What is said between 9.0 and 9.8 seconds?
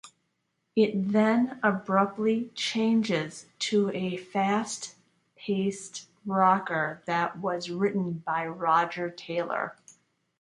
Taylor.